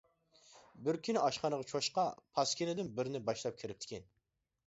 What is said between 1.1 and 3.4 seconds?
ئاشخانىغا چوشقا پاسكىنىدىن بىرنى